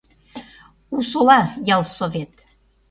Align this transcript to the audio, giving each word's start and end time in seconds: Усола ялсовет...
Усола 0.97 1.39
ялсовет... 1.75 2.33